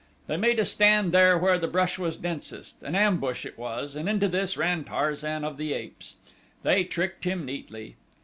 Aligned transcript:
They 0.25 0.35
made 0.35 0.57
a 0.57 0.65
stand 0.65 1.11
then 1.11 1.39
where 1.41 1.59
the 1.59 1.67
brush 1.67 1.99
was 1.99 2.17
densest 2.17 2.81
an 2.81 2.95
ambush 2.95 3.45
it 3.45 3.55
was, 3.55 3.95
and 3.95 4.09
into 4.09 4.27
this 4.27 4.57
ran 4.57 4.83
Tarzan 4.83 5.43
of 5.43 5.57
the 5.57 5.73
Apes. 5.73 6.15
They 6.63 6.85
tricked 6.85 7.23
him 7.23 7.45
neatly. 7.45 7.97